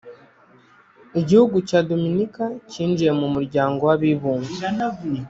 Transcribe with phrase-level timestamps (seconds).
[1.21, 4.53] Igihugu cya Dominika cyinjiye mu muryango w’abibumbye